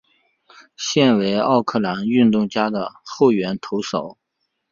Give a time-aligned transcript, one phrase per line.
[0.75, 4.17] 现为奥克兰运动家的后援投手。